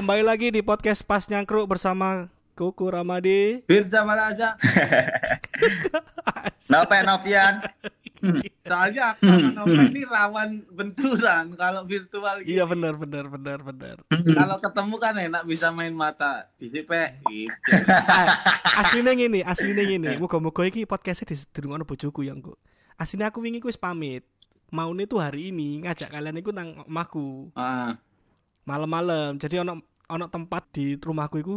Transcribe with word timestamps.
Kembali 0.00 0.24
lagi 0.24 0.48
di 0.48 0.64
podcast 0.64 1.04
Pas 1.04 1.28
Nyangkruk 1.28 1.68
bersama 1.68 2.32
Kuku 2.56 2.88
Ramadi. 2.88 3.60
Firza 3.68 4.00
Malaza. 4.00 4.56
Nova 6.72 6.98
Novian. 7.04 7.60
Soalnya 8.64 9.12
aku 9.12 9.28
sama 9.28 9.52
Nova 9.60 9.84
ini 9.84 10.00
rawan 10.08 10.64
benturan 10.72 11.52
kalau 11.52 11.84
virtual 11.84 12.40
gitu. 12.40 12.48
Iya 12.48 12.64
benar 12.64 12.96
benar 12.96 13.28
benar 13.28 13.60
benar. 13.60 13.96
Kalau 14.08 14.56
ketemu 14.64 14.94
kan 14.96 15.14
enak 15.20 15.42
bisa 15.44 15.68
main 15.68 15.92
mata. 15.92 16.48
Di 16.56 16.80
pe 16.80 17.20
gitu. 17.28 17.60
Aslinya 18.80 19.12
gini, 19.12 19.44
aslinya 19.44 19.84
gini. 19.84 20.16
Muga-muga 20.16 20.64
iki 20.64 20.88
podcastnya 20.88 21.36
didengarno 21.36 21.84
bojoku 21.84 22.24
yang 22.24 22.40
kok. 22.40 22.56
Aslinya 22.96 23.28
aku 23.28 23.44
wingi 23.44 23.60
ku 23.60 23.68
wis 23.68 23.76
pamit. 23.76 24.24
Maune 24.72 25.04
tuh 25.04 25.20
hari 25.20 25.52
ini 25.52 25.84
ngajak 25.84 26.08
kalian 26.08 26.40
iku 26.40 26.56
nang 26.56 26.88
omahku 26.88 27.52
Ah. 27.52 28.00
malam-malam. 28.64 29.36
Jadi 29.36 29.60
ono 29.60 29.89
ono 30.10 30.26
tempat 30.26 30.68
di 30.74 30.98
rumahku 30.98 31.36
iku 31.40 31.56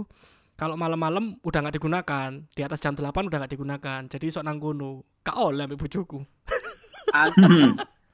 kalau 0.53 0.77
malam-malam 0.77 1.41
udah 1.41 1.59
nggak 1.65 1.75
digunakan. 1.81 2.29
Di 2.53 2.61
atas 2.61 2.79
jam 2.79 2.93
8 2.93 3.09
udah 3.09 3.37
nggak 3.41 3.53
digunakan. 3.57 4.01
Jadi 4.05 4.29
sok 4.29 4.45
nang 4.45 4.61
kono 4.61 5.01
gak 5.25 5.37
oleh 5.37 5.65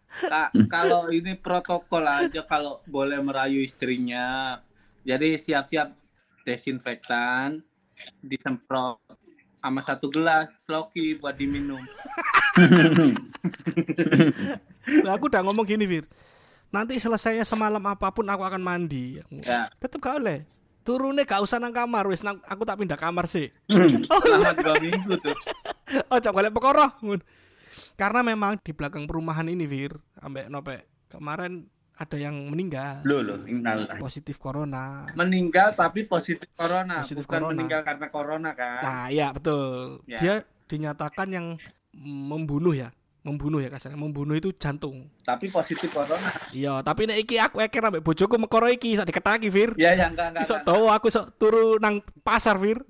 Ka- 0.09 0.51
kalau 0.67 1.13
ini 1.13 1.37
protokol 1.37 2.03
aja 2.03 2.41
kalau 2.47 2.81
boleh 2.89 3.19
merayu 3.21 3.61
istrinya. 3.61 4.57
Jadi 5.05 5.37
siap-siap 5.37 5.95
desinfektan 6.43 7.61
disemprot 8.23 8.99
sama 9.59 9.83
satu 9.83 10.07
gelas 10.07 10.47
loki 10.65 11.19
buat 11.19 11.35
diminum. 11.35 11.79
Lah, 15.05 15.13
aku 15.15 15.29
udah 15.29 15.45
ngomong 15.45 15.69
gini 15.69 15.85
Fir 15.85 16.03
nanti 16.69 16.95
selesainya 16.95 17.41
semalam 17.41 17.81
apa 17.81 18.09
pun 18.09 18.23
aku 18.23 18.41
akan 18.41 18.59
mandi 18.59 19.17
Ya. 19.41 19.69
tetep 19.75 19.97
gak 19.97 20.17
oleh 20.17 20.45
turunnya 20.81 21.21
gak 21.23 21.39
usah 21.39 21.57
nang 21.57 21.69
kamar 21.69 22.05
wis 22.05 22.21
nang, 22.21 22.41
aku 22.43 22.63
tak 22.63 22.77
pindah 22.77 22.95
kamar 22.95 23.25
sih 23.25 23.49
Selama 24.23 24.53
dua 24.55 24.75
minggu 24.77 25.13
tuh. 25.17 25.35
oh 26.07 26.19
coba 26.19 26.47
perkara 26.47 26.85
Ngono. 26.99 27.21
karena 27.93 28.21
memang 28.21 28.57
di 28.57 28.71
belakang 28.71 29.03
perumahan 29.03 29.45
ini 29.45 29.65
Fir 29.65 29.93
ambek 30.17 30.45
nope 30.47 30.77
kemarin 31.07 31.65
ada 31.93 32.15
yang 32.15 32.47
meninggal 32.47 33.03
Loh, 33.03 33.19
loh, 33.19 33.37
positif 33.99 34.39
corona 34.39 35.03
meninggal 35.13 35.73
tapi 35.73 36.05
positif 36.05 36.47
corona 36.53 37.03
Positif 37.03 37.25
bukan 37.25 37.37
corona. 37.39 37.51
meninggal 37.51 37.81
karena 37.83 38.07
corona 38.07 38.49
kan 38.53 38.79
Nah, 38.79 39.05
iya 39.09 39.27
betul. 39.29 39.99
Ya. 40.05 40.15
Dia 40.17 40.33
dinyatakan 40.65 41.27
yang 41.27 41.45
membunuh 41.91 42.71
ya, 42.71 42.93
membunuh 43.19 43.57
ya 43.57 43.67
kasarnya, 43.67 43.95
membunuh 43.95 44.31
itu 44.31 44.49
jantung. 44.53 45.03
tapi 45.21 45.45
positif 45.47 45.91
corona 45.91 46.23
Iya, 46.49 46.79
tapi 46.79 47.03
nek 47.03 47.19
iki 47.19 47.35
aku 47.35 47.59
eker 47.59 47.83
ambek 47.83 47.99
bojoku 48.01 48.35
mekoro 48.35 48.65
iki 48.65 48.91
iso 48.91 49.03
diketaki, 49.03 49.47
Fir. 49.47 49.75
ya 49.75 49.91
ya 49.91 50.07
enggak 50.07 50.31
enggak, 50.31 50.43
Iso 50.43 50.55
tau 50.59 50.87
aku 50.87 51.07
iso 51.07 51.27
turu 51.33 51.75
nang 51.77 51.99
pasar, 52.19 52.55
Fir. 52.55 52.79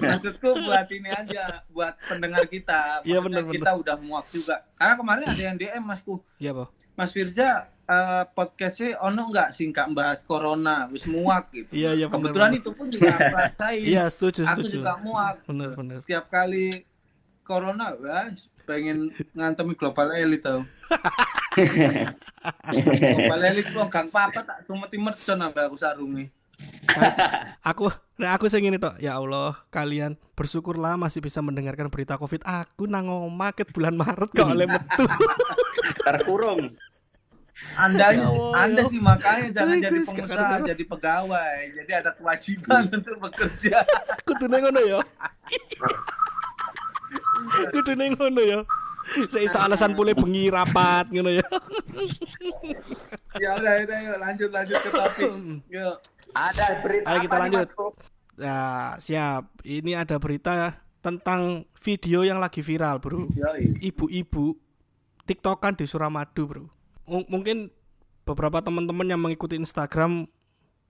maksudku 0.00 0.48
buat 0.60 0.86
ini 0.88 1.10
aja 1.10 1.62
buat 1.68 1.98
pendengar 2.00 2.46
kita 2.46 3.02
Iya, 3.02 3.18
bener, 3.20 3.42
kita 3.44 3.70
udah 3.72 3.96
muak 3.98 4.26
juga 4.28 4.62
karena 4.72 4.94
kemarin 4.94 5.24
ada 5.26 5.42
yang 5.42 5.56
DM 5.56 5.82
masku 5.82 6.22
Iya, 6.36 6.54
Po. 6.54 6.64
Mas 6.94 7.10
Firza 7.10 7.66
eh, 7.84 8.24
podcastnya 8.30 8.96
ono 8.98 9.28
nggak 9.28 9.50
singkat 9.50 9.90
bahas 9.90 10.22
corona 10.22 10.86
wis 10.88 11.04
muak 11.04 11.50
gitu 11.50 11.68
Iya, 11.68 11.90
iya 11.92 12.06
bener. 12.06 12.30
kebetulan 12.30 12.50
bener. 12.50 12.60
itu 12.60 12.70
pun 12.70 12.86
juga 12.88 13.10
aku 13.12 13.34
rasain 13.34 13.82
Iya, 13.82 14.04
setuju, 14.06 14.40
aku 14.44 14.62
setuju. 14.62 14.76
juga 14.78 14.94
muak 14.96 15.36
Bener, 15.44 15.70
bener. 15.74 15.98
setiap 16.00 16.24
kali 16.28 16.86
corona 17.42 17.92
wes 17.94 18.46
pengen 18.64 19.12
ngantemi 19.36 19.76
global 19.76 20.10
elite 20.16 20.44
tau 20.44 20.64
global 22.72 23.40
elite 23.44 23.70
kok 23.70 23.88
gang 23.92 24.08
papa 24.10 24.40
tak 24.42 24.58
sumeti 24.66 24.96
mercon 24.98 25.38
sampai 25.38 25.62
aku 25.68 25.76
sarungi 25.78 26.26
Aku 27.64 27.90
nah 28.14 28.38
aku 28.38 28.46
sing 28.46 28.62
ngene 28.62 28.78
tok, 28.78 28.94
ya 29.02 29.18
Allah, 29.18 29.58
kalian 29.74 30.14
bersyukurlah 30.38 30.94
masih 30.94 31.18
bisa 31.18 31.42
mendengarkan 31.42 31.90
berita 31.90 32.14
Covid. 32.14 32.46
Aku 32.46 32.86
nang 32.86 33.10
omah 33.10 33.50
ket 33.50 33.72
bulan 33.74 33.96
Maret 33.98 34.30
kok 34.30 34.46
oleh 34.46 34.68
metu. 34.68 35.04
Terkurung. 36.06 36.70
anda 37.78 38.10
Ya 38.10 38.26
Allah, 38.26 38.66
anda 38.66 38.82
ya 38.82 38.90
sih 38.90 39.00
makanya 39.00 39.46
jangan 39.54 39.76
Ay, 39.78 39.82
jadi 39.82 39.98
pengusaha 40.04 40.56
jadi 40.74 40.84
pegawai 40.90 41.58
jadi 41.70 41.92
ada 42.02 42.10
kewajiban 42.18 42.82
untuk 42.90 43.16
bekerja 43.22 43.78
Kudune 44.26 44.58
ngono 44.58 44.80
ya. 44.82 45.00
Kudune 47.70 48.04
ngono 48.12 48.40
ya. 48.42 48.60
Seiso 49.28 49.60
alasan 49.60 49.94
pule 49.94 50.12
bengi 50.12 50.50
rapat 50.50 51.08
ngono 51.08 51.30
ya. 51.30 51.46
ya 53.40 53.50
udah 53.58 53.72
udah 53.82 53.98
yuk 53.98 54.16
lanjut 54.20 54.50
lanjut 54.50 54.78
ke 54.78 54.90
topik 54.90 55.30
yuk 55.70 55.94
Ada 56.34 56.82
berita 56.82 57.06
Ayo 57.06 57.18
kita 57.22 57.36
lanjut. 57.38 57.66
Ya, 58.34 58.58
siap. 58.98 59.46
Ini 59.62 60.02
ada 60.02 60.18
berita 60.18 60.82
tentang 60.98 61.62
video 61.78 62.26
yang 62.26 62.42
lagi 62.42 62.58
viral, 62.58 62.98
Bro. 62.98 63.30
Ibu-ibu 63.78 64.58
TikTokan 65.22 65.78
di 65.78 65.86
Suramadu, 65.86 66.42
Bro. 66.50 66.64
M- 67.06 67.28
mungkin 67.30 67.70
beberapa 68.26 68.58
teman-teman 68.58 69.06
yang 69.06 69.22
mengikuti 69.22 69.54
Instagram 69.54 70.26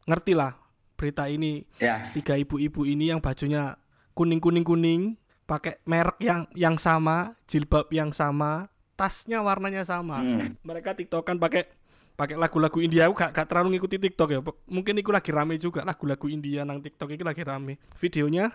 ngerti 0.09 0.33
lah 0.33 0.57
berita 0.97 1.29
ini. 1.29 1.69
Ya. 1.77 2.09
Tiga 2.17 2.41
ibu-ibu 2.41 2.89
ini 2.89 3.13
yang 3.13 3.21
bajunya 3.21 3.77
kuning-kuning-kuning, 4.17 5.21
pakai 5.45 5.81
merek 5.85 6.19
yang 6.21 6.49
yang 6.57 6.77
sama, 6.81 7.37
jilbab 7.49 7.89
yang 7.93 8.11
sama, 8.11 8.73
tasnya 8.97 9.45
warnanya 9.45 9.85
sama. 9.85 10.21
Hmm. 10.21 10.57
Mereka 10.65 10.97
TikTokan 10.97 11.37
pakai 11.37 11.69
pakai 12.15 12.39
lagu-lagu 12.39 12.79
India 12.79 13.11
aku 13.11 13.19
gak, 13.19 13.35
gak 13.35 13.47
terlalu 13.51 13.77
ngikuti 13.77 13.99
TikTok 13.99 14.29
ya. 14.31 14.41
Mungkin 14.71 15.03
itu 15.03 15.11
lagi 15.11 15.31
rame 15.35 15.59
juga 15.59 15.83
lagu-lagu 15.83 16.27
India 16.31 16.63
nang 16.63 16.79
TikTok 16.81 17.15
itu 17.15 17.25
lagi 17.27 17.43
rame. 17.43 17.77
Videonya 17.99 18.51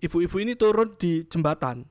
ibu-ibu 0.00 0.36
ini 0.40 0.56
turun 0.56 0.96
di 0.96 1.28
jembatan. 1.28 1.84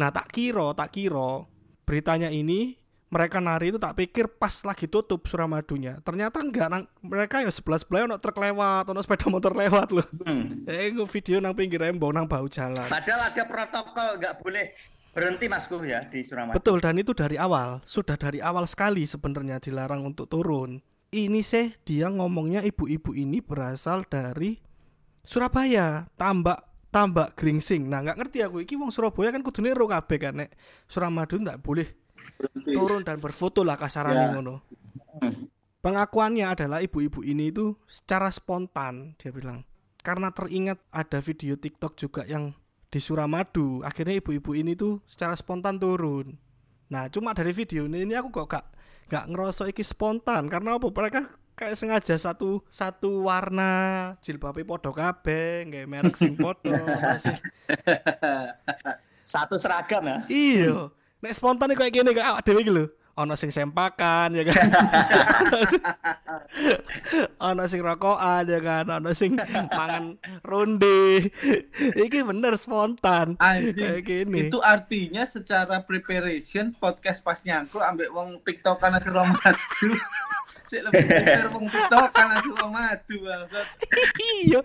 Nah, 0.00 0.08
tak 0.08 0.32
kira, 0.32 0.72
tak 0.72 0.96
kira 0.96 1.44
beritanya 1.84 2.32
ini 2.32 2.80
mereka 3.10 3.42
nari 3.42 3.74
itu 3.74 3.78
tak 3.82 3.98
pikir 3.98 4.30
pas 4.30 4.62
lagi 4.62 4.86
tutup 4.86 5.26
Suramadunya. 5.26 5.98
Ternyata 6.06 6.38
enggak 6.38 6.70
nang 6.70 6.86
mereka 7.02 7.42
ya 7.42 7.50
sebelah 7.50 7.82
sebelah 7.82 8.06
ono 8.06 8.16
truk 8.22 8.38
lewat, 8.38 8.86
ono 8.94 9.02
sepeda 9.02 9.26
motor 9.26 9.52
lewat 9.52 9.90
loh. 9.90 10.06
Hmm. 10.22 10.62
Eh, 10.70 10.94
video 10.94 11.42
nang 11.42 11.58
pinggir 11.58 11.82
embong 11.82 12.14
nang 12.14 12.30
bau 12.30 12.46
jalan. 12.46 12.86
Padahal 12.86 13.34
ada 13.34 13.42
protokol 13.42 14.08
nggak 14.22 14.34
boleh 14.38 14.70
berhenti 15.10 15.50
Masku 15.50 15.82
ya 15.82 16.06
di 16.06 16.22
Suramadu. 16.22 16.54
Betul 16.54 16.78
dan 16.78 17.02
itu 17.02 17.10
dari 17.10 17.34
awal, 17.34 17.82
sudah 17.82 18.14
dari 18.14 18.38
awal 18.38 18.70
sekali 18.70 19.02
sebenarnya 19.02 19.58
dilarang 19.58 20.06
untuk 20.06 20.30
turun. 20.30 20.78
Ini 21.10 21.42
sih 21.42 21.74
dia 21.82 22.06
ngomongnya 22.06 22.62
ibu-ibu 22.62 23.10
ini 23.10 23.42
berasal 23.42 24.06
dari 24.06 24.54
Surabaya, 25.26 26.06
tambak 26.14 26.70
tambak 26.94 27.34
Gringsing. 27.34 27.90
Nah, 27.90 28.06
nggak 28.06 28.18
ngerti 28.22 28.38
aku 28.46 28.62
iki 28.62 28.78
wong 28.78 28.94
Surabaya 28.94 29.34
kan 29.34 29.42
kudune 29.42 29.74
ro 29.74 29.90
kabeh 29.90 30.18
kan 30.22 30.34
nek 30.46 30.54
Suramadu 30.86 31.42
nggak 31.42 31.58
boleh 31.58 31.99
Berhenti. 32.36 32.72
turun 32.74 33.02
dan 33.02 33.18
berfoto 33.18 33.62
lah 33.62 33.74
kasarane 33.74 34.18
Ya. 34.18 34.28
ngono. 34.34 34.62
Pengakuannya 35.80 36.44
adalah 36.44 36.84
ibu-ibu 36.84 37.24
ini 37.24 37.48
itu 37.48 37.72
secara 37.88 38.28
spontan 38.28 39.16
dia 39.16 39.32
bilang. 39.32 39.64
Karena 40.00 40.28
teringat 40.32 40.80
ada 40.92 41.18
video 41.20 41.56
TikTok 41.56 41.96
juga 41.96 42.22
yang 42.28 42.52
di 42.90 42.98
Suramadu, 42.98 43.80
akhirnya 43.80 44.20
ibu-ibu 44.20 44.50
ini 44.52 44.74
tuh 44.76 45.00
secara 45.08 45.32
spontan 45.36 45.80
turun. 45.80 46.36
Nah, 46.90 47.06
cuma 47.08 47.32
dari 47.32 47.54
video 47.54 47.86
ini, 47.86 48.02
ini 48.04 48.18
aku 48.18 48.28
kok 48.34 48.50
gak 48.50 48.66
gak 49.08 49.24
ngerasa 49.30 49.70
iki 49.70 49.80
spontan 49.80 50.50
karena 50.50 50.74
apa? 50.76 50.90
Mereka 50.90 51.20
kayak 51.54 51.76
sengaja 51.76 52.16
satu 52.16 52.64
satu 52.66 53.28
warna 53.28 53.70
jilbabe 54.24 54.64
podo 54.64 54.90
kabeh, 54.90 55.68
nggak 55.68 55.86
merek 55.86 56.16
sing 56.16 56.32
podo. 56.34 56.72
Satu 59.22 59.54
seragam 59.60 60.02
ya. 60.02 60.18
Iya. 60.26 60.76
Nek 61.20 61.36
spontan 61.36 61.76
kayak 61.76 61.92
gini 61.92 62.16
kayak 62.16 62.32
awak 62.32 62.42
dhewe 62.48 62.64
iki 62.64 62.72
lho. 62.72 62.88
Ono 63.20 63.36
sing 63.36 63.52
sempakan 63.52 64.32
ya 64.32 64.48
kan. 64.48 64.68
ono 67.52 67.68
sing 67.68 67.84
rokokan 67.84 68.48
ya 68.48 68.60
kan, 68.64 68.88
ono 68.88 69.12
sing 69.12 69.36
mangan 69.76 70.16
ronde. 70.40 71.28
Iki 71.76 72.24
bener 72.24 72.56
spontan. 72.56 73.36
Kayak 73.36 74.00
gini. 74.08 74.48
itu 74.48 74.56
artinya 74.64 75.28
secara 75.28 75.84
preparation 75.84 76.72
podcast 76.80 77.20
pas 77.20 77.44
nyangkru 77.44 77.84
ambek 77.84 78.08
wong 78.08 78.40
TikTok 78.40 78.80
karena 78.80 78.96
ke 78.96 79.12
madu. 79.12 79.88
Sik 80.70 80.86
lebih 80.86 81.02
prepare 81.02 81.50
wong 81.50 81.66
TikTok 81.66 82.14
karena 82.14 82.38
ke 82.38 82.66
madu 82.70 83.16
bangsat. 83.26 83.66
Iya. 84.22 84.60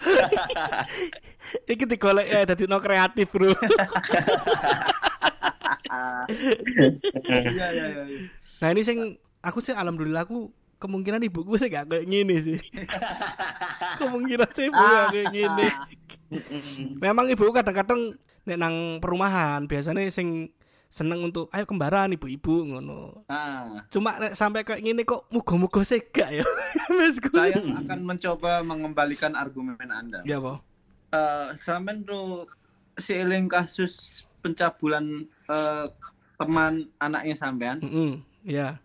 Iki 1.66 1.86
digolek 1.90 2.28
ya 2.30 2.46
dadi 2.46 2.70
no 2.70 2.78
kreatif, 2.78 3.26
Bro. 3.34 3.58
Iya 7.26 7.68
iya 7.74 7.86
iya. 8.06 8.30
Nah, 8.62 8.70
ini 8.70 8.86
sing 8.86 9.18
aku 9.42 9.66
sih 9.66 9.74
alhamdulillah 9.74 10.30
aku 10.30 10.54
kemungkinan 10.78 11.26
ibuku 11.26 11.58
sih 11.58 11.74
gak 11.74 11.90
kayak 11.90 12.06
gini 12.06 12.36
sih. 12.38 12.62
kemungkinan 13.98 14.50
sih 14.54 14.70
ibu 14.70 14.78
gak 14.78 15.10
kayak 15.10 15.34
gini. 15.34 15.68
Memang 17.02 17.34
ibu 17.34 17.50
kadang-kadang 17.50 18.14
nek 18.46 18.58
nang 18.62 19.02
perumahan 19.02 19.66
biasanya 19.66 20.06
sing 20.14 20.54
seneng 20.88 21.26
untuk 21.26 21.48
ayo 21.52 21.64
kembaran 21.64 22.12
ibu-ibu 22.12 22.64
ngono. 22.66 23.24
Ah, 23.28 23.84
Cuma 23.92 24.16
nek 24.16 24.34
sampai 24.34 24.64
kayak 24.64 24.80
gini 24.80 25.02
kok 25.04 25.28
muga-muga 25.30 25.84
sih 25.84 26.00
gak 26.00 26.32
ya. 26.32 26.46
Saya 27.36 27.60
akan 27.60 28.00
mencoba 28.02 28.62
mengembalikan 28.62 29.36
argumen 29.36 29.76
Anda. 29.88 30.24
Ya, 30.24 30.40
Po. 30.40 30.60
Eh, 31.12 31.48
sampean 31.56 32.04
tuh 32.04 32.48
seiring 32.96 33.48
kasus 33.48 34.24
pencabulan 34.40 35.04
eh, 35.50 35.86
teman 36.36 36.88
anaknya 37.00 37.36
sampean 37.36 37.80
Heeh. 37.80 38.20
Ya. 38.44 38.80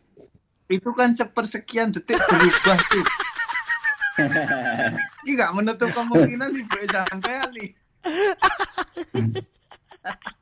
itu 0.71 0.87
kan 0.95 1.11
sepersekian 1.13 1.91
detik 1.91 2.17
berubah 2.17 2.79
tuh. 2.79 3.05
Ini 5.27 5.31
nggak 5.35 5.53
menutup 5.53 5.91
kemungkinan 5.91 6.55
sih 6.55 6.63
gue 6.63 6.85
sampean 6.87 7.51
nih. 7.51 7.71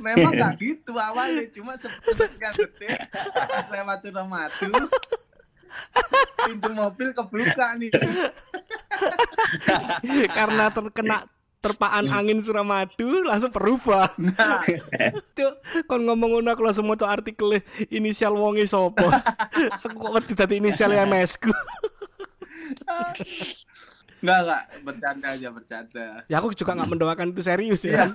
Memang 0.00 0.32
nggak 0.32 0.54
gitu 0.56 0.96
awalnya, 0.96 1.44
cuma 1.52 1.76
sepersekian 1.76 2.52
detik 2.56 2.96
lewat 3.74 4.00
madu 4.24 4.72
pintu 6.46 6.70
mobil 6.74 7.08
kebuka 7.14 7.76
nih. 7.78 7.90
Karena 10.38 10.72
terkena 10.72 11.16
terpaan 11.60 12.08
angin 12.08 12.40
Suramadu 12.40 13.20
langsung 13.28 13.52
berubah. 13.52 14.08
Nah, 14.16 14.64
Cuk, 15.36 15.54
kon 15.84 16.08
ngomong 16.08 16.40
ngono 16.40 16.56
aku 16.56 16.64
langsung 16.64 16.88
maca 16.88 17.12
artikel 17.12 17.60
inisial 17.92 18.32
wonge 18.32 18.64
sapa. 18.64 19.20
aku 19.76 19.86
kok 19.92 20.12
wedi 20.16 20.32
dadi 20.32 20.54
inisial 20.56 20.96
mesku. 21.04 21.52
Nggak 24.20 24.38
nggak 24.44 24.62
bercanda 24.84 25.26
aja 25.32 25.48
bercanda. 25.48 26.06
Ya 26.28 26.36
aku 26.40 26.52
juga 26.52 26.76
nggak 26.76 26.90
mendoakan 26.92 27.32
itu 27.32 27.42
serius 27.44 27.80
ya. 27.84 28.08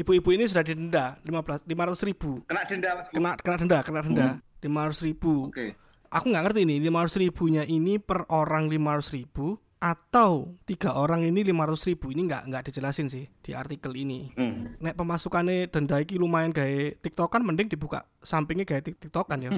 Ibu-ibu 0.00 0.28
ini 0.34 0.48
sudah 0.48 0.64
didenda 0.64 1.20
15 1.22 1.68
500 1.68 2.08
ribu. 2.08 2.40
Kena 2.48 2.64
denda. 2.64 2.90
Kena 3.12 3.30
kena 3.36 3.56
denda, 3.60 3.78
kena 3.84 4.00
denda 4.02 4.28
500 4.64 5.06
ribu. 5.06 5.52
Oke. 5.52 5.76
Aku 6.08 6.32
nggak 6.32 6.42
ngerti 6.48 6.60
ini 6.64 6.80
500 6.88 7.22
ribunya 7.22 7.62
ini 7.68 8.00
per 8.00 8.24
orang 8.32 8.72
500 8.72 9.12
ribu 9.12 9.60
atau 9.78 10.58
tiga 10.66 10.98
orang 10.98 11.22
ini 11.22 11.46
500 11.46 11.88
ribu 11.94 12.10
ini 12.10 12.26
nggak 12.26 12.42
nggak 12.50 12.62
dijelasin 12.66 13.06
sih 13.06 13.30
di 13.38 13.54
artikel 13.54 13.94
ini. 13.94 14.34
Hmm. 14.34 14.74
Nek 14.82 14.98
pemasukannya 14.98 15.70
denda 15.70 16.02
iki 16.02 16.18
lumayan 16.18 16.50
gawe 16.50 16.98
tiktokan 16.98 17.46
mending 17.46 17.70
dibuka 17.70 18.02
sampingnya 18.18 18.66
tik- 18.82 18.98
tiktokan 18.98 19.38
ya. 19.46 19.50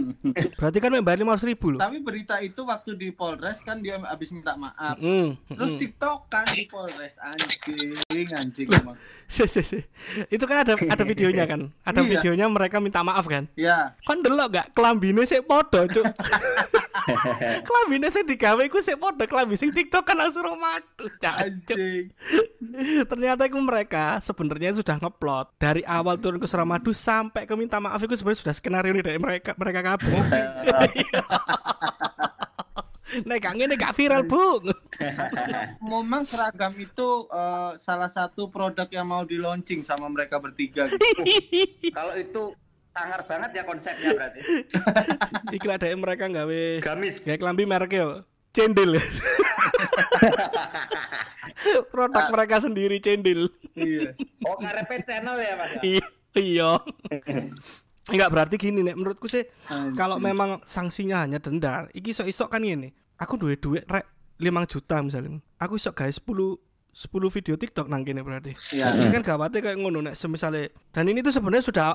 Berarti 0.58 0.78
kan 0.82 0.90
membayar 0.90 1.22
500 1.22 1.50
ribu 1.54 1.74
loh. 1.74 1.80
Tapi 1.80 2.02
berita 2.02 2.42
itu 2.42 2.66
waktu 2.66 2.98
di 2.98 3.14
Polres 3.14 3.62
kan 3.62 3.78
dia 3.78 4.02
habis 4.02 4.34
minta 4.34 4.58
maaf. 4.58 4.98
Mm, 4.98 5.38
Terus 5.46 5.72
mm. 5.74 5.78
tiktokan 5.78 6.46
di 6.50 6.64
Polres 6.66 7.14
anjing 7.22 8.28
anjing 8.34 8.68
emang. 8.74 8.98
Si, 9.30 9.46
si, 9.46 9.62
si. 9.62 9.78
Itu 10.26 10.50
kan 10.50 10.66
ada 10.66 10.74
ada 10.74 11.04
videonya 11.06 11.46
kan. 11.46 11.70
Ada 11.86 12.00
Iya. 12.02 12.10
videonya 12.18 12.46
mereka 12.50 12.82
minta 12.82 13.06
maaf 13.06 13.30
kan. 13.30 13.46
Ya, 13.54 13.94
Kan 14.02 14.24
delok 14.24 14.58
gak 14.58 14.66
kelambine 14.74 15.22
sik 15.22 15.46
padha, 15.46 15.86
Cuk. 15.86 16.02
kelambine 17.66 18.08
sing 18.12 18.24
digawe 18.24 18.62
iku 18.64 18.78
sik 18.82 18.98
padha 19.00 19.24
kelambi 19.24 19.56
sing 19.56 19.70
TikTok 19.72 20.04
kan 20.04 20.16
langsung 20.18 20.44
madu, 20.58 21.06
Cuk. 21.18 21.24
anjing. 21.24 22.04
Ternyata 23.10 23.46
itu 23.48 23.60
mereka 23.60 24.18
sebenarnya 24.20 24.76
sudah 24.76 24.96
ngeplot 25.00 25.54
dari 25.56 25.82
awal 25.84 26.18
turun 26.20 26.40
ke 26.40 26.46
Suramadu 26.48 26.92
sampai 26.92 27.46
ke 27.46 27.54
minta 27.54 27.78
maaf 27.78 28.00
itu 28.02 28.14
sebenarnya 28.18 28.40
sudah 28.44 28.54
skenario 28.54 28.92
nih 28.92 29.04
dari 29.04 29.18
mereka 29.20 29.54
mereka 29.56 29.80
kabeh. 29.84 30.14
Nek 33.08 33.40
gak 33.40 33.56
ngene 33.56 33.74
gak 33.80 33.96
viral, 33.96 34.20
Bu. 34.28 34.60
Memang 35.80 36.28
seragam 36.28 36.76
itu 36.76 37.24
eh, 37.32 37.72
salah 37.80 38.12
satu 38.12 38.52
produk 38.52 38.84
yang 38.92 39.08
mau 39.08 39.24
di 39.24 39.40
launching 39.40 39.80
sama 39.80 40.12
mereka 40.12 40.36
bertiga. 40.36 40.84
Gitu. 40.84 41.88
Kalau 41.88 42.14
itu 42.20 42.52
sangar 42.98 43.22
banget 43.30 43.50
ya 43.54 43.62
konsepnya 43.62 44.10
berarti. 44.18 44.40
Iki 45.56 45.66
lah 45.70 45.78
dari 45.78 45.94
mereka 45.94 46.26
gawe 46.26 46.62
Gamis. 46.82 47.22
gawe 47.22 47.36
kelambi 47.38 47.64
mereknya 47.64 48.00
yo. 48.02 48.10
Cendil. 48.50 48.98
Produk 51.94 52.24
mereka 52.34 52.58
sendiri 52.62 52.98
cendil. 52.98 53.50
iya. 53.78 54.14
Oh 54.46 54.56
ngarepe 54.62 55.06
channel 55.06 55.36
ya 55.38 55.54
mas. 55.54 55.70
ya? 55.78 55.80
Iya. 55.86 56.06
Iya. 56.34 56.70
Enggak 58.08 58.30
berarti 58.32 58.56
gini 58.58 58.80
nek 58.82 58.96
menurutku 58.98 59.28
sih 59.30 59.46
kalau 59.94 60.18
memang 60.18 60.58
sanksinya 60.64 61.22
hanya 61.22 61.38
denda, 61.38 61.86
iki 61.94 62.10
iso-iso 62.10 62.50
kan 62.50 62.64
gini. 62.64 62.90
Aku 63.18 63.34
duwe 63.38 63.58
duit 63.58 63.84
rek 63.86 64.06
5 64.38 64.70
juta 64.70 64.96
misalnya. 65.02 65.38
Aku 65.58 65.78
iso 65.78 65.90
guys 65.94 66.18
10 66.22 66.56
10 66.98 67.34
video 67.34 67.54
TikTok 67.54 67.86
nang 67.86 68.02
kene 68.02 68.22
berarti. 68.26 68.54
Iya. 68.74 68.90
Ini 68.96 69.14
kan 69.14 69.22
gawatnya 69.22 69.60
kayak 69.62 69.78
ngono 69.78 70.02
nek 70.02 70.18
semisale 70.18 70.74
dan 70.90 71.06
ini 71.06 71.22
tuh 71.22 71.34
sebenarnya 71.34 71.62
sudah 71.68 71.86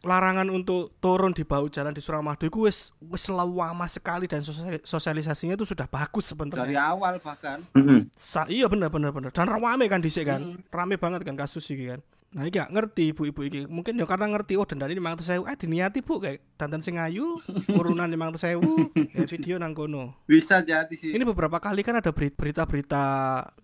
larangan 0.00 0.46
untuk 0.48 0.94
turun 0.98 1.30
di 1.30 1.42
bahu 1.42 1.66
jalan 1.66 1.90
di 1.90 1.98
Suramadu 1.98 2.44
itu 2.44 2.58
wis 2.60 2.94
wis 3.02 3.26
lama 3.26 3.58
sekali 3.84 4.24
dan 4.24 4.40
sosial- 4.40 4.78
sosialisasinya 4.78 5.54
itu 5.54 5.64
sudah 5.64 5.84
bagus 5.84 6.26
Dari 6.26 6.30
sebenarnya. 6.30 6.80
awal 6.88 7.18
bahkan. 7.18 7.66
Sa- 8.12 8.46
iya 8.46 8.66
bener 8.66 8.88
bener 8.88 9.10
bener 9.10 9.30
dan 9.30 9.46
rame 9.46 9.84
kan 9.86 9.98
dhisik 9.98 10.24
kan. 10.24 10.62
Rame 10.68 10.94
banget 10.94 11.22
kan 11.22 11.34
kasus 11.34 11.66
iki 11.66 11.88
kan. 11.88 11.98
Nah 12.28 12.44
iki 12.44 12.60
gak 12.60 12.68
ngerti 12.70 13.10
ibu-ibu 13.10 13.40
iki. 13.42 13.64
Mungkin 13.64 13.96
ya 13.96 14.04
karena 14.04 14.28
ngerti 14.28 14.54
oh 14.54 14.62
denda 14.62 14.84
ini 14.84 15.00
500.000 15.00 15.42
eh 15.42 15.56
diniati 15.56 15.98
Bu 15.98 16.20
kayak 16.20 16.44
dandan 16.54 16.78
sing 16.78 17.00
ayu 17.00 17.40
urunan 17.66 18.04
500.000 18.04 18.60
ya 19.16 19.24
video 19.26 19.56
nang 19.56 19.72
kono. 19.72 20.12
Bisa 20.22 20.60
jadi 20.60 20.92
sih. 20.92 21.10
Ini 21.10 21.24
beberapa 21.24 21.56
kali 21.56 21.80
kan 21.80 21.96
ada 21.96 22.12
beri- 22.12 22.30
berita-berita 22.30 23.02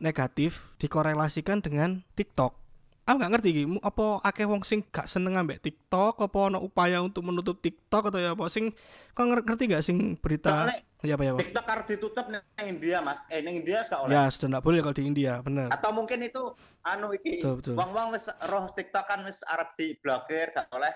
negatif 0.01 0.73
dikorelasikan 0.79 1.61
dengan 1.61 2.01
TikTok. 2.15 2.64
Aku 3.05 3.21
nggak 3.21 3.33
ngerti 3.37 3.69
mu- 3.69 3.85
apa 3.85 4.17
akeh 4.25 4.49
wong 4.49 4.65
sing 4.65 4.81
gak 4.89 5.05
seneng 5.05 5.37
ambek 5.37 5.61
TikTok, 5.61 6.25
apa 6.25 6.39
ono 6.49 6.57
upaya 6.65 7.05
untuk 7.05 7.21
menutup 7.21 7.61
TikTok 7.61 8.09
atau 8.09 8.17
ya 8.17 8.33
apa 8.33 8.49
sing 8.49 8.73
kau 9.13 9.29
nger- 9.29 9.45
ngerti 9.45 9.69
gak 9.69 9.85
sing 9.85 10.17
berita 10.17 10.65
Soalnya 10.65 10.81
ya 11.05 11.15
apa 11.21 11.25
ya 11.29 11.31
apa? 11.37 11.41
TikTok 11.45 11.67
harus 11.69 11.87
ditutup 11.93 12.25
nih 12.33 12.41
India 12.65 13.05
mas. 13.05 13.21
Eh 13.29 13.45
ning 13.45 13.61
India 13.61 13.85
gak 13.85 14.09
oleh. 14.09 14.17
Ya 14.17 14.33
sudah 14.33 14.57
nggak 14.57 14.65
boleh 14.65 14.81
kalau 14.81 14.97
di 14.97 15.05
India, 15.05 15.45
bener. 15.45 15.69
Atau 15.69 15.93
mungkin 15.93 16.25
itu 16.25 16.43
anu 16.81 17.13
iki. 17.13 17.45
Betul, 17.45 17.55
betul. 17.61 17.75
Wong-wong 17.77 18.09
wis 18.17 18.33
roh 18.49 18.73
TikTok 18.73 19.05
kan 19.05 19.21
wis 19.29 19.45
arep 19.53 19.77
diblokir 19.77 20.49
gak 20.57 20.73
oleh 20.73 20.93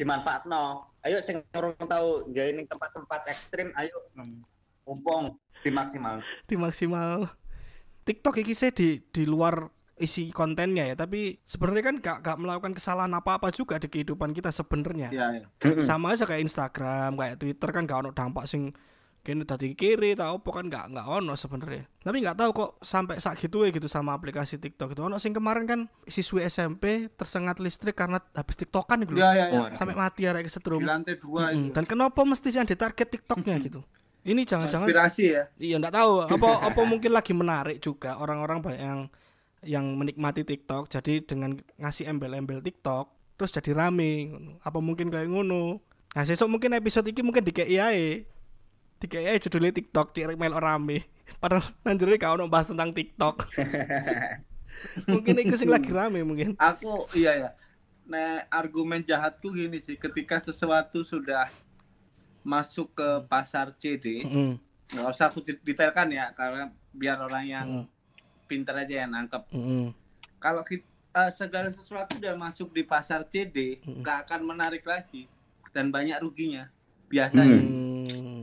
dimanfaatno. 0.00 0.88
Ayo 1.04 1.20
sing 1.20 1.44
urung 1.52 1.76
tahu 1.76 2.24
gawe 2.32 2.50
ning 2.56 2.64
tempat-tempat 2.64 3.28
ekstrim 3.28 3.68
ayo 3.76 4.00
mumpung 4.88 5.36
dimaksimal. 5.60 6.24
Di 6.48 6.56
maksimal 6.56 7.28
TikTok 8.08 8.40
iki 8.40 8.56
sih 8.56 8.72
di 8.72 9.04
di 9.12 9.28
luar 9.28 9.68
isi 9.96 10.30
kontennya 10.30 10.84
ya, 10.84 10.94
tapi 10.94 11.38
sebenarnya 11.42 11.84
kan 11.86 11.96
gak, 11.98 12.18
gak 12.20 12.36
melakukan 12.36 12.74
kesalahan 12.74 13.14
apa-apa 13.14 13.48
juga 13.48 13.78
di 13.78 13.86
kehidupan 13.86 14.30
kita 14.30 14.50
sebenarnya. 14.50 15.08
Iya, 15.08 15.26
iya. 15.38 15.82
sama 15.86 16.12
aja 16.12 16.26
kayak 16.26 16.42
Instagram 16.42 17.14
kayak 17.14 17.38
Twitter 17.38 17.68
kan 17.70 17.82
gak 17.84 17.98
ono 18.02 18.10
dampak 18.10 18.44
sing 18.44 18.74
kene 19.24 19.48
tadi 19.48 19.72
kiri 19.72 20.12
tau 20.12 20.36
apa 20.36 20.50
kan 20.52 20.68
gak 20.68 20.92
nggak 20.92 21.06
ono 21.08 21.32
sebenarnya 21.32 21.88
tapi 22.04 22.20
nggak 22.20 22.36
tahu 22.36 22.50
kok 22.52 22.70
sampai 22.84 23.16
sak 23.16 23.40
gitu 23.40 23.64
ya 23.64 23.72
gitu 23.72 23.88
sama 23.88 24.12
aplikasi 24.12 24.60
TikTok 24.60 24.92
itu 24.92 25.00
ono 25.00 25.16
sing 25.16 25.32
kemarin 25.32 25.64
kan 25.64 25.80
siswi 26.04 26.44
SMP 26.44 27.08
tersengat 27.08 27.56
listrik 27.56 27.96
karena 27.96 28.20
habis 28.36 28.52
TikTokan 28.52 29.08
gitu 29.08 29.16
Iya, 29.16 29.24
loh. 29.24 29.32
iya, 29.32 29.44
iya. 29.48 29.76
sampai 29.80 29.96
mati 29.96 30.28
ya 30.28 30.36
Di 30.36 30.44
kesetrum 30.44 30.84
lantai 30.84 31.16
dua 31.16 31.56
dan 31.56 31.84
kenapa 31.88 32.20
mesti 32.20 32.52
yang 32.52 32.68
ditarget 32.68 33.08
TikToknya 33.08 33.56
gitu 33.64 33.80
ini 34.28 34.44
jangan-jangan 34.44 34.92
Konspirasi 34.92 35.24
ya. 35.24 35.42
iya 35.56 35.80
nggak 35.80 35.94
tahu 35.96 36.12
apa 36.28 36.48
apa 36.68 36.80
mungkin 36.84 37.16
lagi 37.16 37.32
menarik 37.32 37.80
juga 37.80 38.20
orang-orang 38.20 38.60
banyak 38.60 38.82
yang 38.84 39.00
yang 39.64 39.96
menikmati 39.98 40.44
TikTok 40.46 40.92
jadi 40.92 41.24
dengan 41.24 41.58
ngasih 41.80 42.08
embel-embel 42.08 42.60
TikTok 42.60 43.10
terus 43.34 43.50
jadi 43.50 43.74
rame 43.74 44.30
apa 44.62 44.78
mungkin 44.78 45.10
kayak 45.10 45.26
ngono. 45.26 45.82
Nah 46.14 46.22
besok 46.22 46.46
mungkin 46.46 46.78
episode 46.78 47.10
ini 47.10 47.20
mungkin 47.26 47.42
di 47.42 47.50
KIAE 47.50 48.10
di 49.02 49.06
KIAE 49.10 49.42
judulnya 49.42 49.74
TikTok 49.74 50.14
ciri 50.14 50.38
melo 50.38 50.62
rame. 50.62 51.02
Padahal 51.42 51.66
nanjurnya 51.82 52.16
kau 52.20 52.38
ono 52.38 52.46
bahas 52.46 52.70
tentang 52.70 52.94
TikTok. 52.94 53.36
Mungkin 55.10 55.38
itu 55.38 55.54
sing 55.54 55.70
lagi 55.70 55.90
rame 55.90 56.26
mungkin. 56.26 56.58
Aku 56.58 57.06
iya 57.14 57.32
ya. 57.38 57.50
Nah, 58.04 58.44
argumen 58.52 59.00
jahatku 59.00 59.48
gini 59.48 59.80
sih, 59.80 59.96
ketika 59.96 60.42
sesuatu 60.44 61.06
sudah 61.06 61.48
masuk 62.44 62.92
ke 62.92 63.08
pasar 63.32 63.72
CD, 63.80 64.20
Mm, 64.20 64.60
nggak 64.92 65.08
usah 65.08 65.32
aku 65.32 65.40
detailkan 65.64 66.12
ya, 66.12 66.28
karena 66.36 66.68
biar 66.92 67.16
orang 67.24 67.44
yang 67.48 67.66
mm, 67.80 67.84
pinter 68.44 68.74
aja 68.74 69.02
yang 69.02 69.12
nangkep. 69.12 69.42
mm, 69.48 69.86
Kalau 70.36 70.62
kita 70.62 70.84
segala 71.30 71.68
sesuatu 71.68 72.16
udah 72.16 72.34
masuk 72.34 72.70
di 72.70 72.82
pasar 72.82 73.24
CD, 73.24 73.80
Mm. 73.80 74.00
nggak 74.00 74.18
akan 74.24 74.40
menarik 74.46 74.84
lagi 74.84 75.24
dan 75.70 75.88
banyak 75.88 76.16
ruginya. 76.18 76.68
Biasanya. 77.06 77.58
mm. 77.58 78.42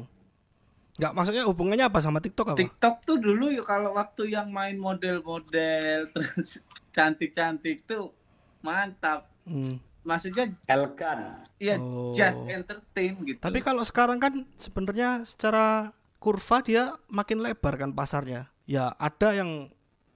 nggak 0.93 1.13
maksudnya 1.13 1.43
hubungannya 1.43 1.81
apa 1.83 1.97
sama 1.97 2.19
TikTok 2.19 2.53
apa 2.53 2.59
TikTok 2.59 2.95
tuh 3.01 3.17
dulu 3.17 3.49
ya 3.49 3.63
kalau 3.63 3.89
waktu 3.91 4.29
yang 4.29 4.47
main 4.47 4.77
model-model 4.77 6.05
terus 6.13 6.61
cantik-cantik 6.91 7.83
tuh 7.83 8.13
mantap. 8.59 9.25
Mm. 9.43 9.81
Maksudnya 10.01 10.49
Elkan. 10.65 11.45
ya 11.57 11.77
Oh. 11.77 12.09
just 12.11 12.41
entertain 12.43 13.13
gitu. 13.19 13.37
Tapi 13.37 13.59
kalau 13.59 13.81
sekarang 13.81 14.17
kan 14.17 14.45
sebenarnya 14.57 15.21
secara 15.21 15.89
kurva 16.17 16.61
dia 16.61 16.83
makin 17.07 17.37
lebar 17.39 17.77
kan 17.77 17.91
pasarnya. 17.91 18.49
Ya 18.65 18.93
ada 18.95 19.29
yang 19.31 19.69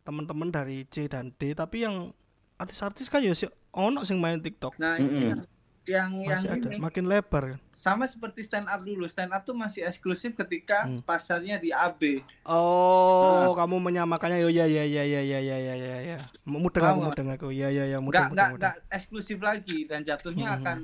teman-teman 0.05 0.47
dari 0.47 0.85
C 0.85 1.09
dan 1.09 1.33
D 1.33 1.51
tapi 1.51 1.81
yang 1.81 2.13
artis-artis 2.55 3.09
kan 3.09 3.19
ya 3.19 3.33
sih 3.33 3.49
ono 3.71 4.01
sing 4.01 4.15
main 4.15 4.37
TikTok. 4.37 4.77
Nah, 4.77 4.95
ini 4.95 5.33
Mm-mm. 5.33 5.43
yang 5.85 6.09
yang 6.17 6.39
Masih 6.39 6.49
ada, 6.51 6.67
ini 6.67 6.77
makin 6.79 7.05
lebar 7.05 7.43
kan. 7.45 7.59
sama 7.71 8.05
seperti 8.05 8.41
stand 8.41 8.65
up 8.65 8.81
dulu. 8.81 9.05
Stand 9.05 9.29
up 9.29 9.43
tuh 9.43 9.53
masih 9.53 9.83
eksklusif 9.83 10.33
ketika 10.33 10.81
Hmm. 10.83 11.01
pasarnya 11.01 11.57
di 11.57 11.69
AB. 11.69 12.23
Oh, 12.45 13.53
kamu 13.53 13.77
menyamakannya 13.83 14.39
yo 14.39 14.49
ya 14.49 14.65
ya 14.65 14.81
ya 14.81 15.03
ya 15.03 15.21
ya 15.21 15.39
ya 15.41 15.57
ya 15.59 15.75
ya 15.75 15.95
ya. 16.01 16.19
Mudeng 16.43 16.81
aku 16.81 16.99
mudeng 17.03 17.29
aku. 17.29 17.47
Ya 17.49 17.67
ya 17.67 17.85
ya 17.85 17.99
mudeng 17.99 18.31
nggak 18.31 18.49
mudeng. 18.49 18.57
nggak 18.57 18.75
eksklusif 18.89 19.37
lagi 19.37 19.83
dan 19.83 20.01
jatuhnya 20.01 20.47
Hmm. 20.47 20.57
akan 20.57 20.77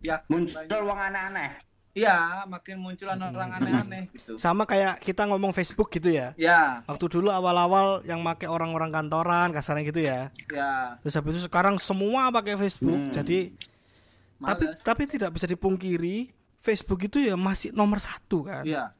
ya 0.00 0.18
Muncul 0.26 0.82
wong 0.82 0.98
aneh-aneh. 0.98 1.50
Iya, 1.92 2.48
makin 2.48 2.80
munculan 2.80 3.20
Hmm. 3.20 3.36
orang 3.36 3.50
aneh-aneh 3.52 4.08
gitu. 4.16 4.40
Sama 4.40 4.64
kayak 4.64 5.04
kita 5.04 5.28
ngomong 5.28 5.52
Facebook 5.52 5.92
gitu 5.92 6.08
ya. 6.08 6.32
Ya, 6.40 6.80
Waktu 6.88 7.04
dulu 7.12 7.28
awal-awal 7.28 8.00
yang 8.02 8.24
make 8.24 8.48
orang-orang 8.48 8.88
kantoran 8.88 9.52
kasarnya 9.52 9.84
gitu 9.84 10.00
ya. 10.00 10.32
ya. 10.48 10.96
Terus 11.04 11.14
habis 11.14 11.32
itu 11.36 11.42
sekarang 11.44 11.76
semua 11.76 12.32
pakai 12.32 12.56
Facebook. 12.56 12.96
Hmm. 12.96 13.12
Jadi 13.12 13.52
tapi 14.40 14.64
Males. 14.66 14.80
tapi 14.80 15.02
tidak 15.04 15.30
bisa 15.36 15.44
dipungkiri 15.44 16.32
Facebook 16.58 16.98
itu 17.04 17.20
ya 17.20 17.36
masih 17.36 17.76
nomor 17.76 18.00
satu 18.00 18.48
kan. 18.48 18.64
Iya. 18.64 18.96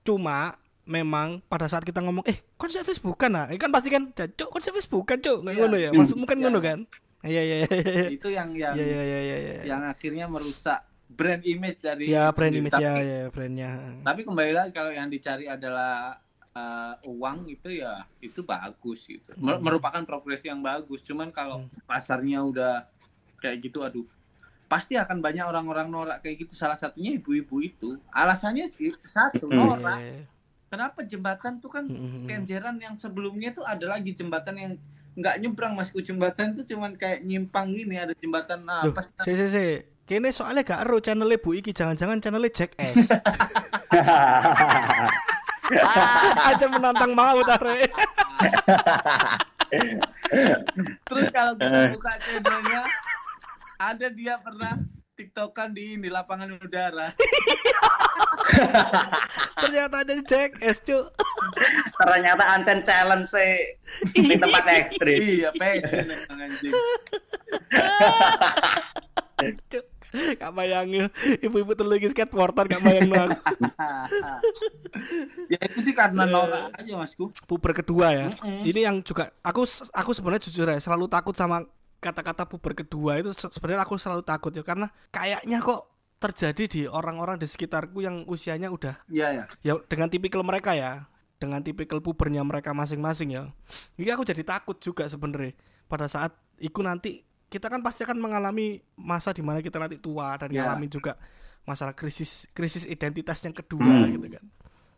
Cuma 0.00 0.56
memang 0.82 1.44
pada 1.46 1.68
saat 1.68 1.84
kita 1.84 2.02
ngomong 2.02 2.24
eh 2.26 2.40
kon 2.56 2.66
saya 2.66 2.82
Facebook 2.82 3.14
kan 3.14 3.30
nah 3.30 3.46
kan 3.46 3.70
pasti 3.70 3.94
kan 3.94 4.10
cok 4.10 4.48
kon 4.50 4.58
saya 4.58 4.74
Facebook 4.74 5.06
kan 5.06 5.22
cok 5.22 5.46
nggak 5.46 5.54
Iya, 5.54 5.60
ngono 5.62 5.76
ya 5.78 5.82
iya, 5.86 5.90
maksudmu 5.94 6.26
kan 6.26 6.34
iya. 6.34 6.42
ngono 6.42 6.58
kan 6.58 6.78
iya 7.22 7.42
iya 7.46 7.56
iya 7.62 7.78
iya 7.78 8.08
Itu 8.10 8.26
yang 8.26 8.50
yang 8.58 8.74
iya 8.74 8.82
iya 8.82 9.02
iya 9.22 9.36
iya 9.38 9.54
yang 9.70 9.86
akhirnya 9.86 10.26
merusak 10.26 10.82
brand 11.10 11.42
image 11.42 11.82
dari 11.82 12.06
ya 12.06 12.30
brand 12.30 12.54
image 12.54 12.70
sendiri. 12.70 12.86
ya 12.86 12.94
tapi, 12.94 13.10
ya 13.10 13.22
brandnya. 13.34 13.70
Tapi 14.06 14.20
kembali 14.22 14.52
lagi 14.54 14.70
kalau 14.70 14.92
yang 14.94 15.10
dicari 15.10 15.50
adalah 15.50 16.16
uh, 16.54 16.94
uang 17.10 17.50
itu 17.50 17.82
ya 17.82 18.06
itu 18.22 18.40
bagus 18.46 19.04
gitu. 19.10 19.30
Hmm. 19.36 19.58
merupakan 19.58 20.02
progres 20.06 20.46
yang 20.46 20.62
bagus. 20.62 21.02
Cuman 21.02 21.34
kalau 21.34 21.66
pasarnya 21.84 22.46
udah 22.46 22.86
kayak 23.42 23.58
gitu 23.66 23.82
aduh 23.82 24.06
pasti 24.70 24.94
akan 24.94 25.18
banyak 25.18 25.42
orang-orang 25.42 25.90
norak 25.90 26.18
kayak 26.22 26.46
gitu. 26.46 26.54
Salah 26.54 26.78
satunya 26.78 27.18
ibu-ibu 27.18 27.58
itu. 27.58 27.98
Alasannya 28.14 28.70
sih 28.70 28.94
satu 28.94 29.50
Hmm. 29.50 29.58
norak. 29.58 29.98
Kenapa 30.70 31.02
jembatan 31.02 31.58
tuh 31.58 31.66
kan 31.66 31.90
Mm-mm. 31.90 32.30
kenjeran 32.30 32.78
yang 32.78 32.94
sebelumnya 32.94 33.50
tuh 33.50 33.66
ada 33.66 33.90
lagi 33.90 34.14
jembatan 34.14 34.54
yang 34.54 34.72
nggak 35.18 35.42
nyebrang 35.42 35.74
masku 35.74 35.98
jembatan 35.98 36.54
tuh 36.54 36.62
cuman 36.62 36.94
kayak 36.94 37.26
nyimpang 37.26 37.74
gini 37.74 37.98
ada 37.98 38.14
jembatan 38.14 38.62
apa 38.62 39.10
si 39.26 39.34
si 39.34 39.50
si 39.50 39.66
kene 40.10 40.34
soalnya 40.34 40.66
gak 40.66 40.82
ero 40.82 40.98
channelnya 40.98 41.38
Bu 41.38 41.54
Iki 41.54 41.70
jangan-jangan 41.70 42.18
channelnya 42.18 42.50
Jack 42.50 42.74
S 42.82 43.14
aja 46.50 46.66
menantang 46.66 47.14
mau 47.14 47.38
tare 47.46 47.86
Terus 51.06 51.30
kalau 51.30 51.54
kita 51.54 51.94
buka 51.94 52.10
channelnya, 52.18 52.82
ada 53.78 54.10
dia 54.10 54.34
pernah 54.42 54.82
tiktokan 55.14 55.70
di 55.70 55.94
ini 55.94 56.10
lapangan 56.10 56.58
udara. 56.58 57.06
ternyata 59.62 60.02
ada 60.02 60.18
Jack 60.26 60.58
S 60.58 60.82
cuk 60.82 61.14
Ternyata 61.94 62.50
Ancen 62.50 62.82
challenge 62.82 63.30
sih 63.30 63.78
di 64.10 64.34
tempat 64.34 64.66
ekstrim. 64.66 65.22
iya, 65.22 65.54
passion 65.54 66.10
emang 66.10 66.50
anjing. 66.50 66.74
cuk 70.10 70.36
gak 70.40 70.52
bayangin 70.52 71.08
ibu-ibu 71.40 71.72
tuh 71.72 71.84
lagi 71.84 72.06
skateboarder 72.06 72.64
gak 72.68 72.80
bayang 72.80 73.08
aku 73.10 73.36
ya 75.52 75.58
itu 75.62 75.78
sih 75.80 75.94
karena 75.94 76.24
norak 76.24 76.74
aja 76.74 76.92
masku. 76.94 77.30
puber 77.46 77.72
kedua 77.72 78.06
ya. 78.10 78.26
Mm-mm. 78.30 78.66
Ini 78.66 78.80
yang 78.84 78.96
juga 79.00 79.30
aku 79.40 79.64
aku 79.90 80.10
sebenarnya 80.10 80.42
jujur 80.46 80.66
ya 80.66 80.78
selalu 80.78 81.06
takut 81.06 81.32
sama 81.32 81.62
kata-kata 81.98 82.44
puber 82.44 82.74
kedua 82.74 83.18
itu 83.18 83.30
se- 83.30 83.50
sebenarnya 83.50 83.82
aku 83.84 83.96
selalu 83.96 84.22
takut 84.22 84.50
ya 84.50 84.62
karena 84.62 84.88
kayaknya 85.10 85.58
kok 85.60 85.86
terjadi 86.16 86.62
di 86.66 86.80
orang-orang 86.84 87.36
di 87.36 87.44
sekitarku 87.44 88.00
yang 88.00 88.24
usianya 88.26 88.68
udah 88.68 88.94
Iya 89.08 89.26
ya. 89.32 89.44
ya 89.62 89.72
dengan 89.88 90.08
tipikal 90.08 90.40
mereka 90.40 90.76
ya 90.76 91.04
dengan 91.40 91.60
tipikal 91.64 92.00
pubernya 92.00 92.44
mereka 92.44 92.72
masing-masing 92.72 93.32
ya 93.32 93.42
ini 93.96 94.08
aku 94.12 94.24
jadi 94.24 94.44
takut 94.44 94.76
juga 94.76 95.08
sebenarnya 95.08 95.56
pada 95.88 96.04
saat 96.06 96.32
itu 96.60 96.76
nanti 96.80 97.24
kita 97.50 97.66
kan 97.66 97.82
pasti 97.82 98.06
akan 98.06 98.16
mengalami 98.16 98.78
masa 98.94 99.34
di 99.34 99.42
mana 99.42 99.58
kita 99.58 99.76
nanti 99.76 99.98
tua 99.98 100.38
dan 100.38 100.48
Ya. 100.48 100.64
ngalamin 100.64 100.86
juga 100.88 101.18
masalah 101.62 101.92
krisis 101.92 102.46
krisis 102.50 102.86
identitas 102.86 103.42
yang 103.42 103.52
kedua 103.52 103.82
Hmm. 103.84 104.08
gitu 104.08 104.28
kan 104.30 104.44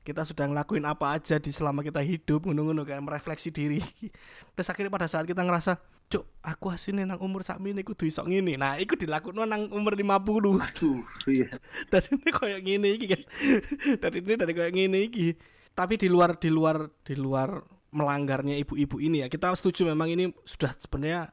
kita 0.02 0.26
sudah 0.26 0.50
ngelakuin 0.50 0.82
apa 0.82 1.14
aja 1.14 1.38
di 1.38 1.49
selama 1.49 1.78
kita 1.80 2.02
hidup 2.02 2.42
ngono-ngono 2.42 2.82
kan 2.82 3.00
merefleksi 3.00 3.49
diri 3.49 3.78
terus 4.54 4.68
akhirnya 4.68 4.90
pada 4.90 5.06
saat 5.06 5.25
kita 5.25 5.40
ngerasa 5.40 5.78
cuk 6.06 6.26
aku 6.42 6.68
asine 6.68 7.06
nang 7.06 7.23
umur 7.23 7.40
sak 7.40 7.56
ini 7.59 7.80
kudu 7.80 8.04
iso 8.04 8.21
ngene 8.21 8.59
nah 8.59 8.76
iku 8.76 8.99
dilakukan 8.99 9.47
nang 9.47 9.71
umur 9.71 9.94
50 9.94 10.61
Aduh, 10.61 11.00
iya. 11.25 11.49
dari 11.92 12.09
ini 12.12 12.28
kayak 12.28 12.61
gini 12.61 12.88
iki 12.92 13.06
kan 13.09 13.23
dari 14.02 14.18
ini 14.21 14.35
dari 14.35 14.52
kayak 14.52 14.73
gini 14.75 14.99
iki 15.06 15.26
tapi 15.73 15.97
di 15.97 16.11
luar 16.11 16.37
di 16.37 16.50
luar 16.52 16.85
di 17.00 17.14
luar 17.16 17.62
melanggarnya 17.92 18.59
ibu-ibu 18.59 18.99
ini 18.99 19.25
ya 19.25 19.28
kita 19.28 19.54
setuju 19.54 19.88
memang 19.88 20.11
ini 20.11 20.35
sudah 20.44 20.73
sebenarnya 20.76 21.32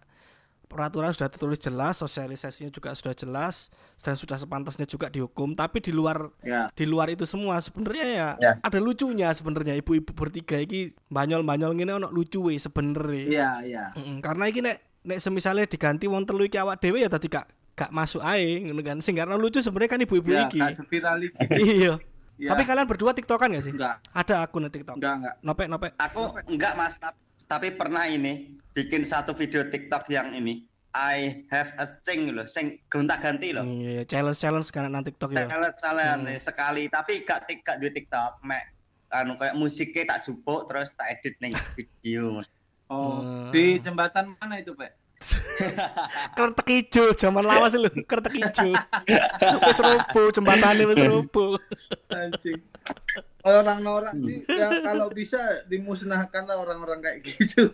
peraturan 0.70 1.10
sudah 1.10 1.28
tertulis 1.28 1.58
jelas 1.58 1.98
sosialisasinya 1.98 2.70
juga 2.70 2.94
sudah 2.94 3.12
jelas 3.12 3.68
dan 3.98 4.14
sudah 4.14 4.38
sepantasnya 4.38 4.86
juga 4.86 5.10
dihukum 5.10 5.52
tapi 5.52 5.82
di 5.82 5.90
luar 5.90 6.30
Ya. 6.40 6.70
di 6.70 6.86
luar 6.86 7.10
itu 7.10 7.26
semua 7.26 7.58
sebenarnya 7.58 8.06
ya, 8.06 8.30
Ya. 8.38 8.52
ada 8.60 8.78
lucunya 8.78 9.28
sebenarnya 9.30 9.74
ibu-ibu 9.76 10.14
bertiga 10.14 10.56
iki 10.56 10.94
banyol-banyol 11.10 11.74
ngene 11.74 11.92
ono 11.96 12.08
lucu 12.08 12.40
we 12.44 12.56
sebenarnya 12.56 13.26
Iya, 13.26 13.50
iya. 13.62 13.84
Mm, 13.92 14.22
karena 14.22 14.46
iki 14.46 14.62
nek 14.62 14.78
nek 15.02 15.18
semisalnya 15.18 15.66
diganti 15.66 16.06
wong 16.06 16.24
telu 16.24 16.44
iki 16.44 16.56
awak 16.56 16.78
dhewe 16.78 17.00
ya 17.00 17.10
tadi 17.10 17.26
gak 17.28 17.50
gak 17.74 17.90
masuk 17.90 18.20
ae 18.20 18.62
ngono 18.62 18.80
kan 18.80 19.00
sing 19.00 19.16
karena 19.16 19.34
lucu 19.34 19.58
sebenarnya 19.58 19.90
kan 19.90 20.02
ibu-ibu 20.02 20.30
Ya, 20.30 20.46
iki 20.46 20.60
gak 20.60 20.78
seviral 20.78 21.18
itu. 21.20 21.36
iya 21.76 21.94
Ya. 22.36 22.50
tapi 22.50 22.64
kalian 22.64 22.86
berdua 22.86 23.12
tiktokan 23.12 23.52
gak 23.52 23.62
sih 23.62 23.74
enggak, 23.74 24.00
ada 24.10 24.36
akun 24.40 24.64
tiktok 24.66 24.96
enggak, 24.96 25.16
enggak. 25.18 25.36
nopek 25.42 25.68
nopek 25.68 25.92
Aku 25.98 26.24
enggak 26.46 26.72
mas, 26.74 26.96
tapi 26.96 27.20
pernah 27.50 28.06
ini 28.06 28.54
bikin 28.78 29.02
satu 29.02 29.34
video 29.34 29.66
TikTok 29.66 30.06
yang 30.08 30.38
ini. 30.38 30.70
I 30.90 31.46
have 31.50 31.74
a 31.78 31.86
thing 31.86 32.34
loh, 32.34 32.50
sing 32.50 32.82
gonta-ganti 32.90 33.54
loh. 33.54 33.62
iya 33.62 34.02
challenge 34.06 34.42
challenge 34.42 34.74
kan 34.74 34.90
nang 34.90 35.06
tiktok 35.06 35.38
ya 35.38 35.46
Challenge 35.46 35.78
challenge 35.78 36.34
Hmm. 36.34 36.42
sekali, 36.42 36.90
tapi 36.90 37.22
gak 37.22 37.46
tik 37.46 37.62
gak 37.62 37.78
di 37.78 37.94
TikTok, 37.94 38.42
mek 38.42 38.74
anu 39.10 39.38
kayak 39.38 39.54
musiknya 39.54 40.06
tak 40.08 40.26
jupuk 40.26 40.66
terus 40.66 40.90
tak 40.94 41.14
edit 41.14 41.38
ning 41.38 41.54
video. 41.78 42.42
Oh, 42.90 43.22
Hmm. 43.22 43.54
di 43.54 43.78
jembatan 43.78 44.34
mana 44.38 44.58
itu, 44.58 44.74
Pak? 44.74 44.98
kertek 46.40 46.68
hijau 46.72 47.12
zaman 47.12 47.44
lawas 47.44 47.76
lu 47.76 47.92
kertek 48.08 48.40
hijau 48.40 48.72
wis 49.68 49.78
rubuh 49.78 50.32
jembatannya 50.32 50.88
wis 50.88 51.00
rubuh 51.06 51.60
Anjing. 52.08 52.64
Orang 53.40 53.80
norak 53.88 54.20
sih 54.20 54.44
ya 54.52 54.84
kalau 54.84 55.08
bisa 55.08 55.64
dimusnahkanlah 55.72 56.60
orang-orang 56.60 57.00
kayak 57.00 57.24
gitu. 57.24 57.72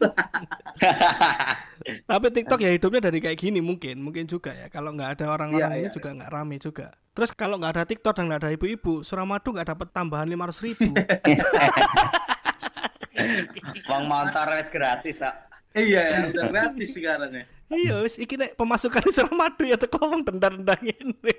tapi 2.10 2.28
tiktok 2.34 2.60
ya 2.66 2.72
hidupnya 2.74 3.02
dari 3.10 3.20
kayak 3.22 3.38
gini 3.38 3.62
mungkin 3.62 4.02
mungkin 4.02 4.26
juga 4.26 4.54
ya 4.54 4.68
kalau 4.74 4.94
nggak 4.94 5.20
ada 5.20 5.26
orang-orang 5.30 5.72
Iya, 5.74 5.82
ini 5.82 5.90
iya, 5.90 5.94
juga 5.94 6.10
nggak 6.18 6.32
rame 6.34 6.56
juga 6.58 6.88
terus 7.14 7.30
kalau 7.32 7.62
nggak 7.62 7.74
ada 7.78 7.84
tiktok 7.86 8.14
dan 8.18 8.26
nggak 8.30 8.42
ada 8.46 8.52
ibu-ibu 8.54 9.06
Suramadu 9.06 9.54
nggak 9.54 9.70
dapat 9.76 9.88
tambahan 9.94 10.28
lima 10.30 10.50
ribu 10.50 10.92
Wong 13.90 14.12
motor 14.12 14.48
wis 14.60 14.68
gratis 14.70 15.18
tak. 15.24 15.48
iya 15.72 16.04
ya, 16.12 16.20
udah 16.32 16.46
gratis 16.52 16.90
sekarang 16.92 17.32
ya. 17.32 17.44
iya 17.72 17.96
wis 18.02 18.18
iki 18.18 18.36
nek 18.36 18.58
pemasukan 18.58 19.06
Suramadu 19.14 19.64
ya 19.66 19.78
teko 19.78 19.98
wong 20.02 20.26
tendang-tendang 20.26 20.82
ini 20.84 21.36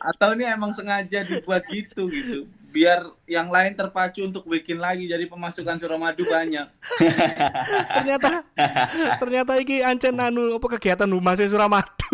Atau 0.00 0.36
ini 0.36 0.44
emang 0.46 0.76
sengaja 0.76 1.24
dibuat 1.24 1.64
gitu 1.66 2.06
gitu. 2.12 2.46
Biar 2.76 3.08
yang 3.24 3.48
lain 3.48 3.72
terpacu 3.72 4.20
untuk 4.20 4.44
bikin 4.44 4.76
lagi 4.76 5.08
jadi 5.08 5.24
pemasukan 5.24 5.80
Suramadu 5.80 6.28
banyak. 6.28 6.68
ternyata 7.96 8.44
ternyata 9.16 9.52
iki 9.56 9.80
ancen 9.80 10.20
anu 10.20 10.60
apa 10.60 10.76
kegiatan 10.76 11.08
humas 11.08 11.40
Suramadu 11.40 12.04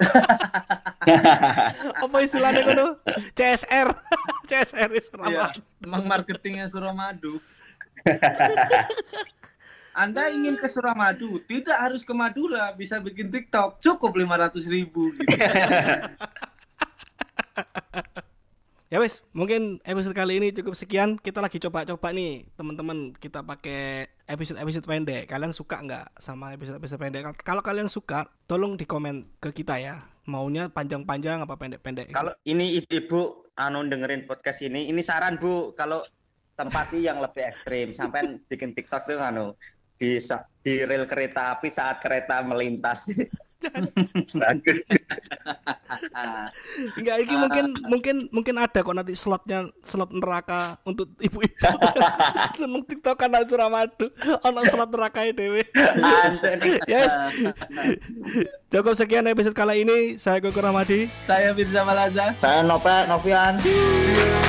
apa 2.08 2.16
istilahnya 2.24 2.64
kono 2.64 2.96
CSR 3.36 3.92
CSR 4.48 4.90
Suramadu 5.04 5.60
emang 5.84 6.08
marketingnya 6.08 6.72
Suramadu. 6.72 7.36
Anda 9.96 10.28
ingin 10.28 10.60
ke 10.60 10.68
Suramadu, 10.68 11.40
tidak 11.48 11.80
harus 11.80 12.04
ke 12.04 12.12
Madura, 12.12 12.68
bisa 12.76 13.00
bikin 13.00 13.32
TikTok, 13.32 13.80
cukup 13.80 14.12
500 14.12 14.68
ribu 14.68 15.08
gitu. 15.16 15.32
Ya 18.86 19.02
wes, 19.02 19.26
mungkin 19.34 19.82
episode 19.82 20.14
kali 20.14 20.38
ini 20.38 20.54
cukup 20.54 20.78
sekian. 20.78 21.18
Kita 21.18 21.42
lagi 21.42 21.58
coba-coba 21.58 22.14
nih, 22.14 22.46
teman-teman. 22.54 23.18
Kita 23.18 23.42
pakai 23.42 24.06
episode-episode 24.30 24.86
pendek. 24.86 25.26
Kalian 25.26 25.50
suka 25.50 25.82
nggak 25.82 26.14
sama 26.22 26.54
episode-episode 26.54 27.02
pendek? 27.02 27.26
Kalau 27.42 27.66
kalian 27.66 27.90
suka, 27.90 28.30
tolong 28.46 28.78
di 28.78 28.86
komen 28.86 29.26
ke 29.42 29.50
kita 29.50 29.82
ya. 29.82 30.06
Maunya 30.30 30.70
panjang-panjang 30.70 31.42
apa 31.42 31.58
pendek-pendek? 31.58 32.14
Kalau 32.14 32.30
ini 32.46 32.78
ibu 32.86 33.50
anu 33.58 33.82
dengerin 33.90 34.22
podcast 34.22 34.62
ini, 34.62 34.86
ini 34.86 35.02
saran 35.02 35.34
Bu 35.34 35.74
kalau 35.74 36.06
tempati 36.54 37.02
yang 37.02 37.18
lebih 37.18 37.42
ekstrim 37.42 37.90
sampai 37.90 38.38
bikin 38.46 38.70
TikTok 38.70 39.10
tuh 39.10 39.18
anu 39.18 39.58
di 39.98 40.22
di 40.62 40.86
rel 40.86 41.10
kereta 41.10 41.58
api 41.58 41.74
saat 41.74 41.98
kereta 41.98 42.38
melintas. 42.46 43.10
Bagus. 44.36 44.78
Enggak, 46.96 47.16
ini 47.22 47.34
mungkin 47.36 47.64
mungkin 47.86 48.16
mungkin 48.30 48.54
ada 48.58 48.78
kok 48.82 48.94
nanti 48.96 49.14
slotnya 49.18 49.68
slot 49.82 50.10
neraka 50.12 50.78
untuk 50.86 51.12
ibu-ibu. 51.18 51.68
Seneng 52.58 52.82
TikTok 52.86 53.26
anak 53.26 53.48
Suramadu. 53.48 54.06
Ono 54.46 54.60
slot 54.66 54.90
neraka 54.92 55.26
dewe. 55.32 55.62
Anjir 55.76 56.58
nih. 56.60 56.78
Yes. 56.86 57.12
Cukup 58.70 58.94
sekian 58.98 59.26
episode 59.30 59.56
kali 59.56 59.82
ini. 59.86 60.18
Saya 60.18 60.42
Goko 60.42 60.62
Ramadi. 60.62 61.10
Saya 61.26 61.54
Firza 61.54 61.82
Malaza. 61.82 62.34
Saya 62.38 62.60
Nopet 62.66 63.06
Novian. 63.10 63.54
See 63.58 63.72
you. 63.72 64.45